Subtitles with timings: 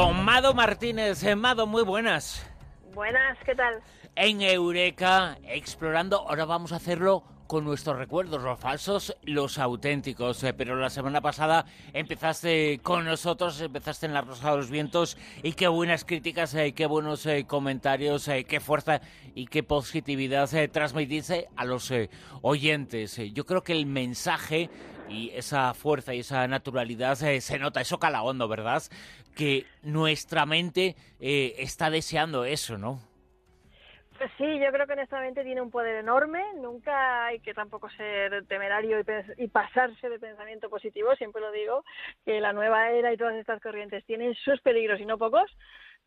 [0.00, 1.22] Con Mado Martínez.
[1.24, 2.50] Eh, Mado, muy buenas.
[2.94, 3.82] Buenas, ¿qué tal?
[4.16, 6.26] En Eureka, explorando.
[6.26, 10.42] Ahora vamos a hacerlo con nuestros recuerdos, los falsos, los auténticos.
[10.42, 15.18] Eh, pero la semana pasada empezaste con nosotros, empezaste en La Rosa de los Vientos
[15.42, 19.02] y qué buenas críticas, eh, qué buenos comentarios, qué fuerza
[19.34, 21.92] y qué positividad transmitiste a los
[22.40, 23.20] oyentes.
[23.34, 24.70] yo creo que el mensaje
[25.10, 28.82] y esa fuerza y esa naturalidad se nota, eso cala hondo, ¿verdad?
[29.36, 33.00] Que nuestra mente está deseando eso, ¿no?
[34.20, 36.44] Pues sí, yo creo que honestamente tiene un poder enorme.
[36.56, 39.00] Nunca hay que tampoco ser temerario
[39.38, 41.16] y, pasarse de pensamiento positivo.
[41.16, 41.86] Siempre lo digo,
[42.26, 45.50] que la nueva era y todas estas corrientes tienen sus peligros y no pocos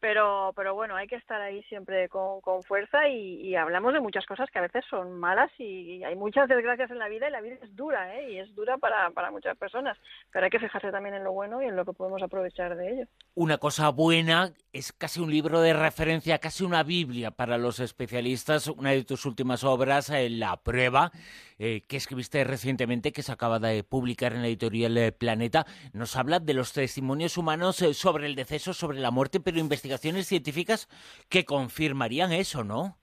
[0.03, 4.25] pero pero bueno hay que estar ahí siempre con, con fuerza y, hablamos de muchas
[4.25, 7.39] cosas que a veces son malas y, hay muchas desgracias en la vida y la
[7.39, 8.33] vida es dura ¿eh?
[8.33, 9.97] y es dura para, para muchas personas
[10.29, 12.91] pero hay que fijarse también en lo bueno y en lo que podemos aprovechar de
[12.91, 17.79] ello una cosa buena es casi un libro de referencia casi una biblia para los
[17.79, 21.13] especialistas una de tus últimas obras eh, la prueba
[21.59, 26.15] eh, que escribiste recientemente, que se acaba de publicar en la editorial eh, Planeta, nos
[26.15, 29.59] habla de los testimonios humanos eh, sobre el deceso, sobre la muerte, pero
[29.93, 30.87] investigaciones científicas
[31.29, 32.97] que confirmarían eso, ¿no?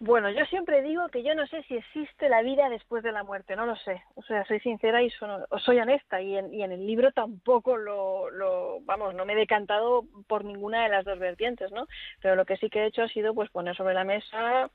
[0.00, 3.22] Bueno, yo siempre digo que yo no sé si existe la vida después de la
[3.22, 4.02] muerte, no lo sé.
[4.16, 8.28] O sea, soy sincera y soy honesta y en, y en el libro tampoco lo,
[8.30, 11.86] lo, vamos, no me he decantado por ninguna de las dos vertientes, ¿no?
[12.20, 14.68] Pero lo que sí que he hecho ha sido pues poner sobre la mesa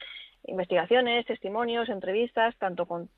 [0.46, 3.10] investigaciones, testimonios, entrevistas, tanto con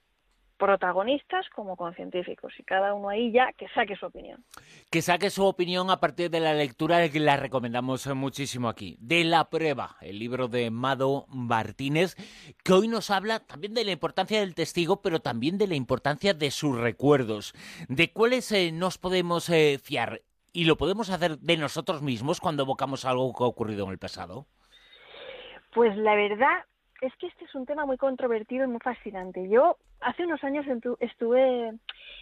[0.62, 4.46] protagonistas como con científicos y cada uno ahí ya que saque su opinión.
[4.92, 8.96] Que saque su opinión a partir de la lectura que la recomendamos muchísimo aquí.
[9.00, 12.16] De la prueba, el libro de Mado Martínez,
[12.64, 16.36] que hoy nos habla también de la importancia del testigo, pero también de la importancia
[16.36, 17.54] de sus recuerdos,
[17.90, 20.22] de cuáles eh, nos podemos eh, fiar
[20.54, 23.98] y lo podemos hacer de nosotros mismos cuando evocamos algo que ha ocurrido en el
[23.98, 24.46] pasado.
[25.74, 26.66] Pues la verdad
[27.02, 29.50] es que este es un tema muy controvertido y muy fascinante.
[29.50, 30.66] Yo hace unos años
[31.00, 31.74] estuve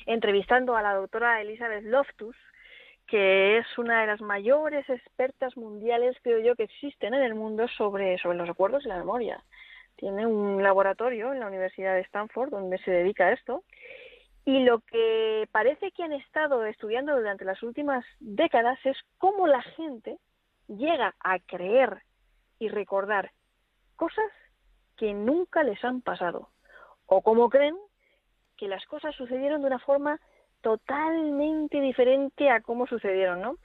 [0.06, 2.36] entrevistando a la doctora Elizabeth Loftus,
[3.06, 7.68] que es una de las mayores expertas mundiales, creo yo, que existen en el mundo
[7.68, 9.44] sobre, sobre los recuerdos y la memoria.
[9.98, 13.64] Tiene un laboratorio en la Universidad de Stanford donde se dedica a esto.
[14.46, 19.62] Y lo que parece que han estado estudiando durante las últimas décadas es cómo la
[19.62, 20.18] gente
[20.68, 22.02] llega a creer
[22.60, 23.32] y recordar
[23.98, 24.32] cosas
[25.00, 26.50] que nunca les han pasado
[27.06, 27.76] o cómo creen
[28.58, 30.20] que las cosas sucedieron de una forma
[30.62, 33.56] totalmente diferente a cómo sucedieron, ¿no?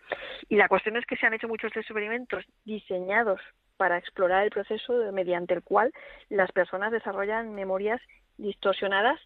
[0.48, 3.40] Y la cuestión es que se han hecho muchos experimentos diseñados
[3.76, 5.92] para explorar el proceso mediante el cual
[6.28, 8.00] las personas desarrollan memorias
[8.38, 9.18] distorsionadas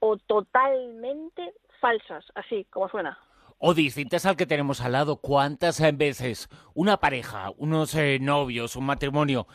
[0.00, 3.18] o totalmente falsas, así como suena.
[3.56, 5.16] O distintas al que tenemos al lado.
[5.16, 9.46] ¿Cuántas veces una pareja, unos eh, novios, un matrimonio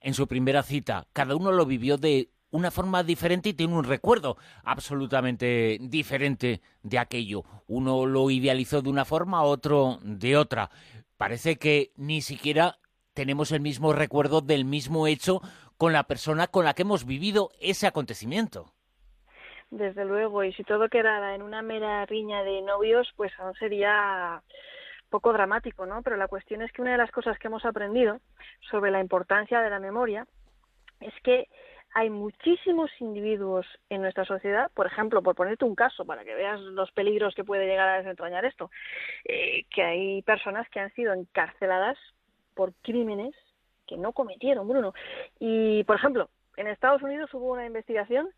[0.00, 1.06] en su primera cita.
[1.12, 6.98] Cada uno lo vivió de una forma diferente y tiene un recuerdo absolutamente diferente de
[6.98, 7.44] aquello.
[7.66, 10.70] Uno lo idealizó de una forma, otro de otra.
[11.16, 12.78] Parece que ni siquiera
[13.12, 15.42] tenemos el mismo recuerdo del mismo hecho
[15.76, 18.72] con la persona con la que hemos vivido ese acontecimiento.
[19.70, 24.42] Desde luego, y si todo quedara en una mera riña de novios, pues aún sería
[25.10, 26.02] poco dramático, ¿no?
[26.02, 28.20] Pero la cuestión es que una de las cosas que hemos aprendido
[28.70, 30.26] sobre la importancia de la memoria
[31.00, 31.48] es que
[31.94, 36.60] hay muchísimos individuos en nuestra sociedad, por ejemplo, por ponerte un caso para que veas
[36.60, 38.70] los peligros que puede llegar a desentrañar esto,
[39.24, 41.96] eh, que hay personas que han sido encarceladas
[42.54, 43.34] por crímenes
[43.86, 44.92] que no cometieron, Bruno.
[45.38, 48.28] Y, por ejemplo, en Estados Unidos hubo una investigación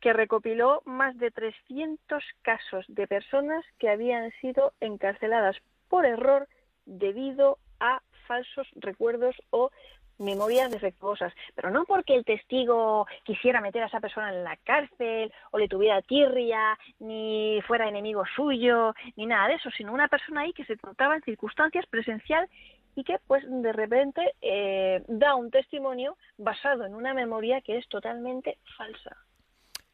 [0.00, 5.56] que recopiló más de 300 casos de personas que habían sido encarceladas
[5.94, 6.48] por error
[6.86, 9.70] debido a falsos recuerdos o
[10.18, 15.32] memorias defectuosas, pero no porque el testigo quisiera meter a esa persona en la cárcel
[15.52, 20.40] o le tuviera tirria, ni fuera enemigo suyo, ni nada de eso, sino una persona
[20.40, 22.48] ahí que se trataba en circunstancias presencial
[22.96, 27.86] y que pues de repente eh, da un testimonio basado en una memoria que es
[27.86, 29.16] totalmente falsa.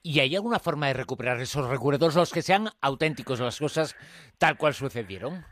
[0.02, 3.94] ¿Y hay alguna forma de recuperar esos recuerdos, los que sean auténticos, las cosas
[4.38, 5.44] tal cual sucedieron?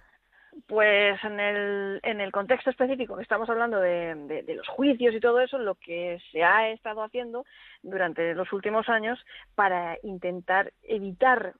[0.66, 4.14] Pues en el, en el contexto específico que estamos hablando de,
[4.44, 7.44] de, los juicios y todo eso, lo que se ha estado haciendo
[7.82, 9.18] durante los últimos años
[9.54, 11.54] para intentar evitar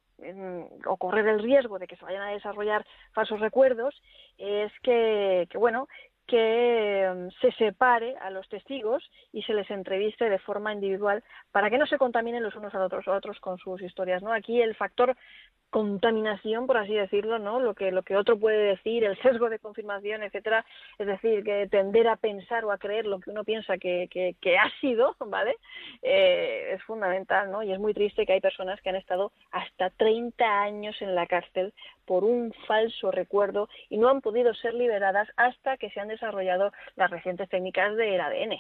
[0.84, 3.94] o correr el riesgo de que se vayan a desarrollar falsos recuerdos
[4.36, 5.86] es que, que bueno
[6.28, 9.02] que em, se separe a los testigos
[9.32, 12.78] y se les entreviste de forma individual para que no se contaminen los unos a
[12.78, 14.22] los otros, con sus historias.
[14.22, 14.32] ¿no?
[14.32, 15.16] Aquí el factor
[15.70, 17.60] contaminación, por así decirlo, ¿no?
[17.60, 20.64] Lo que, lo que otro puede decir, el sesgo de confirmación, etcétera,
[20.98, 24.58] es decir, que tender a pensar o a creer lo que uno piensa que, que,
[24.58, 25.56] ha sido, ¿vale?
[26.02, 27.62] Eh, es fundamental, ¿no?
[27.62, 31.26] Y es muy triste que hay personas que han estado hasta 30 años en la
[31.26, 31.72] cárcel
[32.08, 36.72] por un falso recuerdo y no han podido ser liberadas hasta que se han desarrollado
[36.96, 38.56] las recientes técnicas del ADN.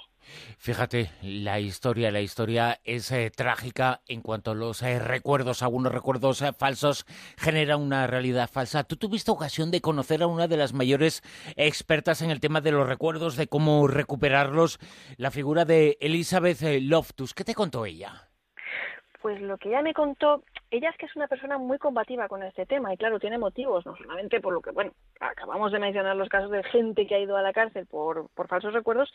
[0.58, 5.92] Fíjate, la historia, la historia es eh, trágica en cuanto a los eh, recuerdos, algunos
[5.92, 7.06] recuerdos falsos
[7.38, 8.84] genera una realidad falsa.
[8.84, 11.22] ¿Tú tuviste ocasión de conocer a una de las mayores
[11.56, 14.78] expertas en el tema de los recuerdos, de cómo recuperarlos,
[15.16, 17.32] la figura de Elizabeth Loftus?
[17.32, 18.27] ¿Qué te contó ella?
[19.20, 22.42] Pues lo que ella me contó, ella es que es una persona muy combativa con
[22.42, 26.14] este tema y claro, tiene motivos, no solamente por lo que, bueno, acabamos de mencionar
[26.14, 29.12] los casos de gente que ha ido a la cárcel por, por falsos recuerdos,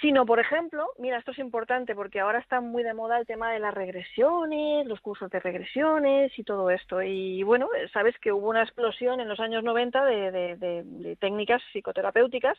[0.00, 3.50] sino, por ejemplo, mira, esto es importante porque ahora está muy de moda el tema
[3.50, 7.02] de las regresiones, los cursos de regresiones y todo esto.
[7.02, 11.62] Y bueno, sabes que hubo una explosión en los años 90 de, de, de técnicas
[11.72, 12.56] psicoterapéuticas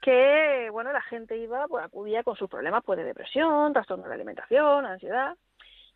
[0.00, 4.14] que, bueno, la gente iba, pues acudía con sus problemas pues, de depresión, trastorno de
[4.14, 5.36] alimentación, ansiedad,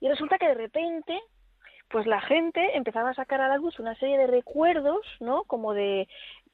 [0.04, 1.18] y resulta que de repente,
[1.88, 5.44] pues la gente empezaba a sacar a la luz una serie de recuerdos, ¿no?
[5.44, 6.08] Como de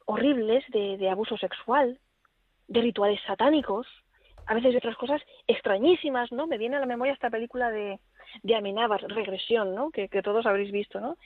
[0.05, 1.99] horribles, de, abuso sexual,
[2.69, 3.89] de rituales satánicos,
[4.47, 6.47] a veces de otras cosas extrañísimas, ¿no?
[6.47, 7.99] Me viene a la memoria esta película de,
[8.45, 9.91] de Amenábar, Regresión, ¿no?
[9.91, 11.17] Que, todos habréis visto, ¿no?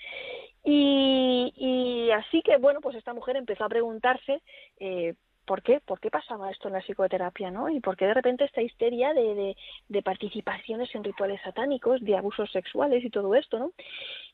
[0.65, 4.41] Y, así que, bueno, pues esta mujer empezó a preguntarse
[4.81, 5.13] eh,
[5.45, 5.81] ¿por qué?
[5.85, 7.69] ¿Por qué pasaba esto en la psicoterapia, no?
[7.69, 9.57] Y por qué de repente esta histeria de,
[10.03, 13.73] participaciones en rituales satánicos, de abusos sexuales y todo esto, ¿no?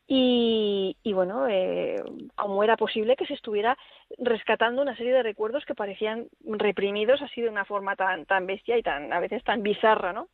[0.07, 2.03] Y, y bueno, eh,
[2.35, 3.79] cómo era posible que se estuviera
[4.19, 8.77] rescatando una serie de recuerdos que parecían reprimidos así de una forma tan, tan bestia
[8.77, 10.29] y tan, a veces tan bizarra, ¿no?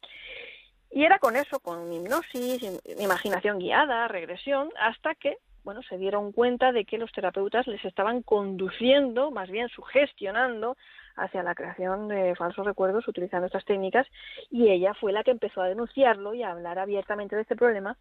[0.91, 6.71] Y era con eso, con hipnosis, imaginación guiada, regresión, hasta que bueno, se dieron cuenta
[6.71, 10.77] de que los terapeutas les estaban conduciendo, más bien sugestionando,
[11.17, 14.07] hacia la creación de falsos recuerdos utilizando estas técnicas
[14.49, 17.97] y ella fue la que empezó a denunciarlo y a hablar abiertamente de este problema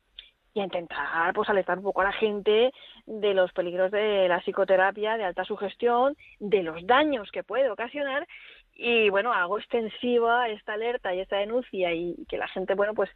[0.53, 2.71] y a intentar pues alertar un poco a la gente
[3.07, 8.27] de los peligros de la psicoterapia de alta sugestión, de los daños que puede ocasionar
[8.75, 13.09] y bueno, hago extensiva esta alerta y esta denuncia y que la gente bueno pues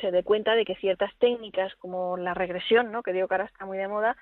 [0.00, 3.02] se dé cuenta de que ciertas técnicas como la regresión, ¿no?
[3.02, 4.16] que digo que ahora está muy de moda,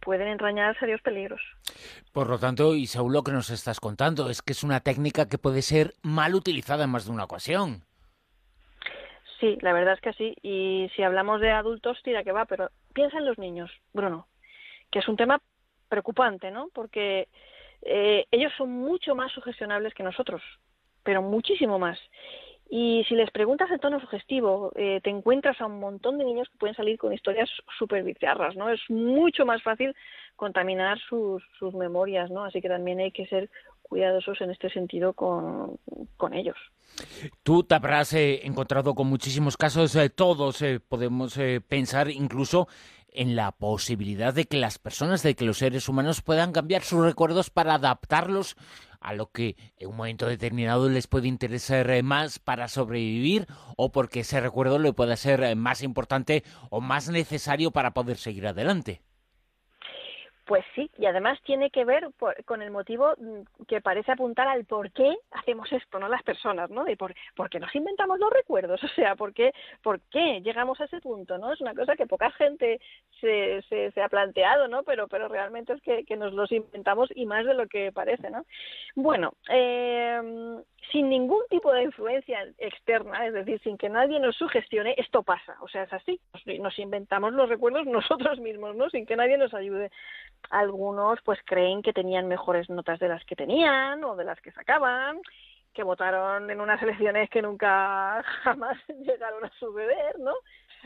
[0.00, 1.40] pueden entrañar serios peligros.
[2.12, 5.28] Por lo tanto, y según lo que nos estás contando, es que es una técnica
[5.28, 7.82] que puede ser mal utilizada en más de una ocasión.
[9.40, 10.34] Sí, la verdad es que sí.
[10.42, 14.26] Y si hablamos de adultos, tira que va, pero piensa en los niños, Bruno,
[14.90, 15.40] que es un tema
[15.88, 16.68] preocupante, ¿no?
[16.72, 17.28] Porque
[17.82, 20.42] eh, ellos son mucho más sugestionables que nosotros,
[21.02, 21.98] pero muchísimo más.
[22.68, 26.48] Y si les preguntas en tono sugestivo, eh, te encuentras a un montón de niños
[26.48, 27.48] que pueden salir con historias
[27.78, 28.70] súper bizarras, ¿no?
[28.70, 29.94] Es mucho más fácil
[30.34, 32.44] contaminar sus, sus memorias, ¿no?
[32.44, 33.50] Así que también hay que ser
[33.82, 35.78] cuidadosos en este sentido con,
[36.32, 36.56] ellos.
[37.44, 41.38] Tú te habrás eh, encontrado con muchísimos casos, eh, todos podemos
[41.68, 42.66] pensar incluso
[43.16, 47.04] en la posibilidad de que las personas, de que los seres humanos puedan cambiar sus
[47.04, 48.56] recuerdos para adaptarlos
[49.06, 53.92] a lo que en un momento determinado les puede interesar eh, más para sobrevivir o
[53.92, 58.48] porque ese recuerdo le pueda ser eh, más importante o más necesario para poder seguir
[58.48, 59.02] adelante.
[60.46, 62.08] Pues sí, y además tiene que ver
[62.44, 66.70] con el motivo mm, que parece apuntar al por qué hacemos esto, no las personas,
[66.70, 66.84] ¿no?
[66.84, 67.12] De por,
[67.50, 71.36] qué nos inventamos los recuerdos, o sea, ¿por qué, por qué llegamos a ese punto,
[71.36, 71.52] ¿no?
[71.52, 72.80] Es una cosa que poca gente
[73.20, 74.84] se, se, se ha planteado, ¿no?
[74.84, 78.46] Pero, pero realmente es que, nos los inventamos y más de lo que parece, ¿no?
[78.94, 80.62] Bueno, eh,
[80.92, 85.56] sin ningún tipo de influencia externa, es decir, sin que nadie nos sugestione, esto pasa,
[85.60, 86.20] o sea, es así,
[86.60, 88.88] nos inventamos los recuerdos nosotros mismos, ¿no?
[88.90, 89.90] Sin que nadie nos ayude
[90.50, 94.52] algunos pues creen que tenían mejores notas de las que tenían o de las que
[94.52, 95.20] sacaban,
[95.72, 100.34] que votaron en unas elecciones que nunca jamás llegaron a suceder, ¿no?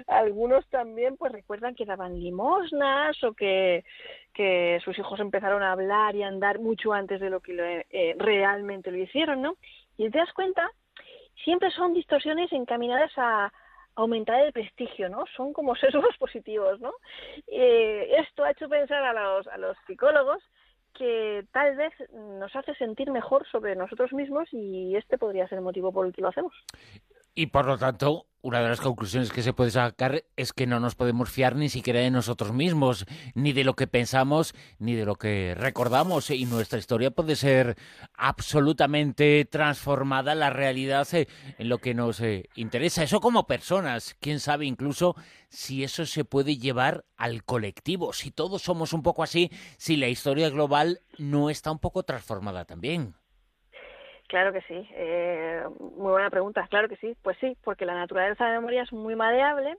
[0.07, 3.85] Algunos también pues recuerdan que daban limosnas o que,
[4.33, 8.15] que sus hijos empezaron a hablar y a andar mucho antes de lo que eh,
[8.19, 9.57] realmente lo hicieron, ¿no?
[9.99, 10.71] Y te das cuenta,
[11.45, 13.53] siempre son distorsiones encaminadas a,
[13.95, 15.25] aumentar el prestigio, ¿no?
[15.37, 16.93] Son como sesgos positivos, ¿no?
[17.47, 20.43] Eh, esto ha hecho pensar a los, a los psicólogos
[20.95, 25.65] que tal vez nos hace sentir mejor sobre nosotros mismos y este podría ser el
[25.65, 26.53] motivo por el que lo hacemos.
[27.41, 30.79] Y por lo tanto, una de las conclusiones que se puede sacar es que no
[30.79, 35.07] nos podemos fiar ni siquiera de nosotros mismos, ni de lo que pensamos, ni de
[35.07, 36.29] lo que recordamos.
[36.29, 37.79] Y nuestra historia puede ser
[38.13, 43.05] absolutamente transformada, la realidad eh, en lo que nos eh, interesa.
[43.05, 44.19] Eso como personas.
[44.21, 45.17] Quién sabe incluso
[45.49, 50.09] si eso se puede llevar al colectivo, si todos somos un poco así, si la
[50.09, 53.15] historia global no está un poco transformada también.
[54.31, 54.89] Claro que sí.
[54.93, 55.65] Eh,
[55.97, 56.65] muy buena pregunta.
[56.71, 57.17] Claro que sí.
[57.21, 59.77] Pues sí, porque la naturaleza de la memoria es muy maleable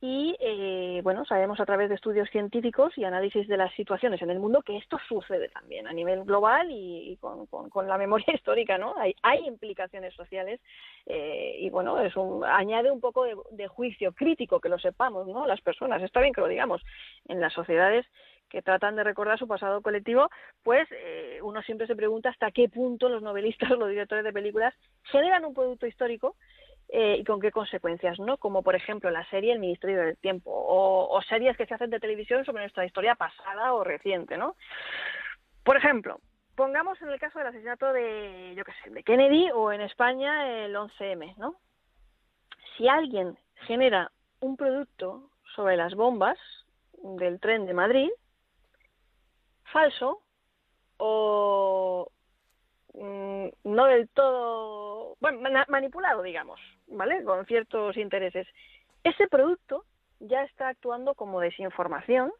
[0.00, 4.30] y, eh, bueno, sabemos a través de estudios científicos y análisis de las situaciones en
[4.30, 8.94] el mundo que esto sucede también a nivel global y, con, la memoria histórica, ¿no?
[8.96, 10.60] Hay, hay implicaciones sociales
[11.06, 15.26] eh, y, bueno, es un, añade un poco de, de juicio crítico que lo sepamos,
[15.26, 15.48] ¿no?
[15.48, 16.00] Las personas.
[16.00, 16.80] Está bien que lo digamos.
[17.26, 18.06] En las sociedades
[18.54, 20.30] que tratan de recordar su pasado colectivo,
[20.62, 24.32] pues eh, uno siempre se pregunta hasta qué punto los novelistas o los directores de
[24.32, 26.36] películas generan un producto histórico
[26.88, 28.36] eh, y con qué consecuencias, ¿no?
[28.36, 31.98] Como por ejemplo la serie El Ministerio del Tiempo o, series que se hacen de
[31.98, 34.54] televisión sobre nuestra historia pasada o reciente, ¿no?
[35.64, 36.20] Por ejemplo,
[36.54, 40.64] pongamos en el caso del asesinato de, yo qué sé, de Kennedy o en España
[40.64, 41.56] el 11M, ¿no?
[42.76, 46.38] Si alguien genera un producto sobre las bombas
[47.02, 48.10] del tren de Madrid,
[49.64, 50.20] falso
[50.98, 52.08] o
[52.94, 57.22] mm, no del todo, bueno, manipulado, digamos, ¿vale?
[57.24, 58.46] Con ciertos intereses.
[59.02, 59.84] Ese producto
[60.20, 62.32] ya está actuando como desinformación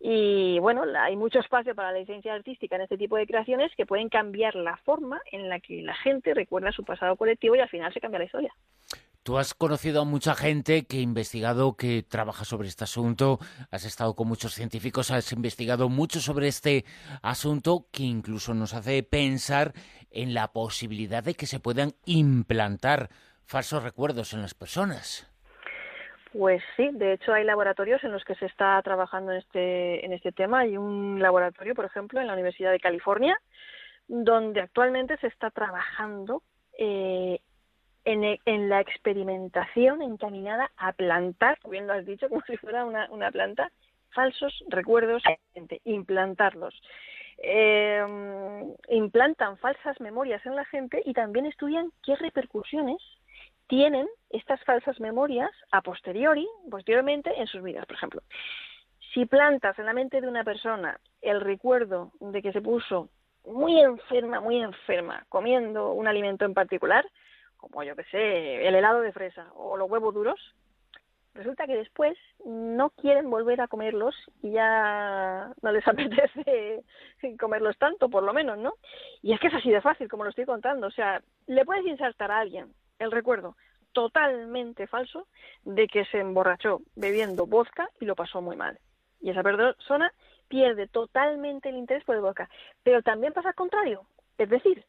[0.00, 3.86] y bueno, hay mucho espacio para la licencia artística en este tipo de creaciones que
[3.86, 7.68] pueden cambiar la forma en la que la gente recuerda su pasado colectivo y al
[7.68, 8.54] final se cambia la historia.
[9.24, 13.38] Tú has conocido a mucha gente que ha investigado, que trabaja sobre este asunto,
[13.70, 16.84] has estado con muchos científicos, has investigado mucho sobre este
[17.22, 19.72] asunto que incluso nos hace pensar
[20.10, 23.08] en la posibilidad de que se puedan implantar
[23.46, 25.26] falsos recuerdos en las personas.
[26.34, 30.12] Pues sí, de hecho hay laboratorios en los que se está trabajando en este, en
[30.12, 30.60] este tema.
[30.60, 33.40] Hay un laboratorio, por ejemplo, en la Universidad de California,
[34.06, 36.42] donde actualmente se está trabajando
[36.78, 37.40] eh,
[38.04, 43.08] en, en, la experimentación encaminada a plantar, bien lo has dicho, como si fuera una,
[43.10, 43.70] una planta,
[44.14, 45.22] falsos recuerdos,
[45.84, 46.80] implantarlos.
[47.38, 48.02] Eh,
[48.90, 53.02] implantan falsas memorias en la gente y también estudian qué repercusiones
[53.66, 58.22] tienen estas falsas memorias a posteriori, posteriormente en sus vidas, por ejemplo.
[59.12, 63.08] Si plantas en la mente de una persona el recuerdo de que se puso
[63.46, 67.06] muy enferma, muy enferma, comiendo un alimento en particular,
[67.68, 70.40] como yo que sé, el helado de fresa o los huevos duros,
[71.34, 76.84] resulta que después no quieren volver a comerlos y ya no les apetece
[77.38, 78.74] comerlos tanto, por lo menos, ¿no?
[79.22, 80.86] Y es que es así de fácil, como lo estoy contando.
[80.86, 83.56] O sea, le puedes insertar a alguien el recuerdo
[83.92, 85.26] totalmente falso
[85.64, 88.78] de que se emborrachó bebiendo vodka y lo pasó muy mal.
[89.20, 90.12] Y esa persona
[90.48, 92.50] pierde totalmente el interés por el vodka.
[92.82, 94.06] Pero también pasa al contrario.
[94.36, 94.84] Es decir,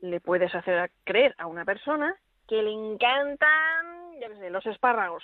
[0.00, 2.14] le puedes hacer creer a una persona
[2.48, 5.22] que le encantan, ya sé, los espárragos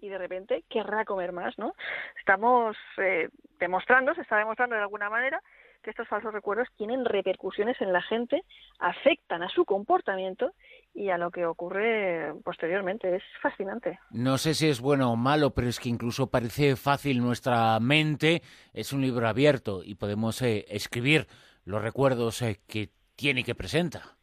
[0.00, 1.74] y de repente querrá comer más, ¿no?
[2.18, 5.42] Estamos eh, demostrando, se está demostrando de alguna manera
[5.82, 8.42] que estos falsos recuerdos tienen repercusiones en la gente,
[8.80, 10.52] afectan a su comportamiento
[10.92, 13.16] y a lo que ocurre posteriormente.
[13.16, 13.98] Es fascinante.
[14.10, 18.42] No sé si es bueno o malo, pero es que incluso parece fácil nuestra mente.
[18.72, 21.26] Es un libro abierto y podemos eh, escribir
[21.64, 24.17] los recuerdos eh, que tiene que presenta.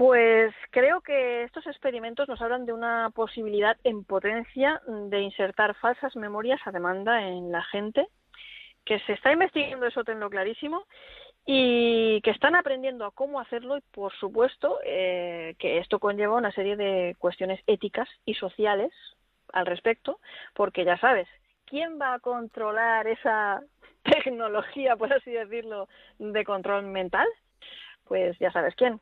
[0.00, 6.16] Pues creo que estos experimentos nos hablan de una posibilidad en potencia de insertar falsas
[6.16, 8.08] memorias a demanda en la gente,
[8.86, 10.86] que se está investigando eso, tenlo clarísimo,
[11.44, 16.52] y que están aprendiendo a cómo hacerlo y, por supuesto, eh, que esto conlleva una
[16.52, 18.90] serie de cuestiones éticas y sociales
[19.52, 20.18] al respecto,
[20.54, 21.28] porque ya sabes,
[21.66, 23.60] ¿quién va a controlar esa
[24.24, 25.88] tecnología, por así decirlo,
[26.18, 27.28] de control mental?
[28.10, 29.00] Pues ya sabes quién.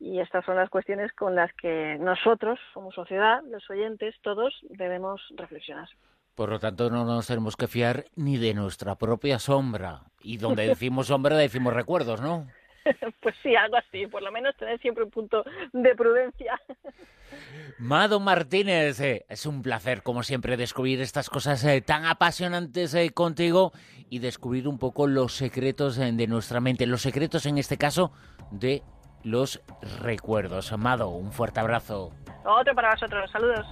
[0.00, 5.20] Y estas son las cuestiones con las que nosotros, como sociedad, los oyentes, todos debemos
[5.36, 5.90] reflexionar.
[6.34, 10.04] Por lo tanto, no nos tenemos que fiar ni de nuestra propia sombra.
[10.22, 12.46] Y donde decimos sombra, decimos recuerdos, ¿no?
[13.20, 14.06] pues sí, algo así.
[14.06, 15.44] Por lo menos tener siempre un punto
[15.74, 16.58] de prudencia.
[17.78, 23.10] Mado Martínez, eh, es un placer, como siempre, descubrir estas cosas eh, tan apasionantes eh,
[23.10, 23.72] contigo
[24.08, 28.12] y descubrir un poco los secretos de nuestra mente, los secretos en este caso
[28.50, 28.82] de
[29.22, 29.60] los
[30.00, 30.72] recuerdos.
[30.72, 32.12] Amado, un fuerte abrazo.
[32.44, 33.66] Otro para vosotros, saludos.